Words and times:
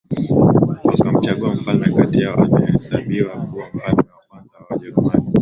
Wakamchagua 0.83 1.53
mfalme 1.55 1.91
kati 1.95 2.21
yao 2.21 2.43
anayehesabiwa 2.43 3.31
kuwa 3.35 3.65
mfalme 3.73 4.11
wa 4.11 4.23
kwanza 4.29 4.57
wa 4.57 4.65
Wajerumani 4.69 5.33